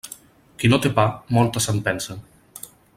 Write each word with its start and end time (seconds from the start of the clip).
Qui 0.61 0.71
no 0.73 0.79
té 0.85 0.91
pa, 1.01 1.05
moltes 1.39 1.69
se'n 1.71 1.85
pensa. 1.91 2.19